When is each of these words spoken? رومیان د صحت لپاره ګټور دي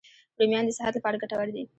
رومیان 0.39 0.63
د 0.65 0.71
صحت 0.77 0.93
لپاره 0.95 1.19
ګټور 1.23 1.47
دي 1.55 1.63